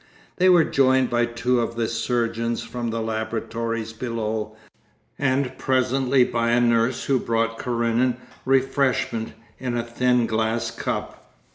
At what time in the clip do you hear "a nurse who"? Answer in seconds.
6.49-7.19